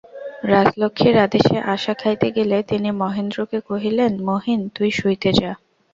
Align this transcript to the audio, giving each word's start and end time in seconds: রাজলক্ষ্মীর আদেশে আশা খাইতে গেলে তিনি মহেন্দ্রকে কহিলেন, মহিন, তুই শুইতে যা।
রাজলক্ষ্মীর 0.45 1.15
আদেশে 1.17 1.57
আশা 1.73 1.93
খাইতে 1.93 2.27
গেলে 2.31 2.57
তিনি 2.63 2.89
মহেন্দ্রকে 3.01 3.59
কহিলেন, 3.69 4.11
মহিন, 4.29 4.59
তুই 4.75 4.89
শুইতে 4.91 5.29
যা। 5.33 5.51